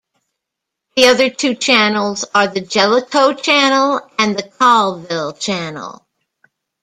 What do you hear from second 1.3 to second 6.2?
channels are the Jellicoe Channel and the Colville Channel.